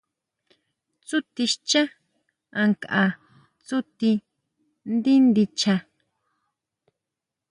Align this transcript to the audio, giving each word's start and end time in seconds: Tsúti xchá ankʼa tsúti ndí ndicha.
Tsúti 1.05 1.43
xchá 1.53 1.81
ankʼa 2.61 3.03
tsúti 3.65 4.11
ndí 4.95 5.13
ndicha. 5.27 5.75